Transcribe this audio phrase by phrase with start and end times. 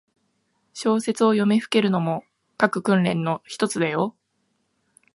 [0.73, 2.23] 小説を読みふけるのも、
[2.59, 4.15] 書く訓練のひとつだよ。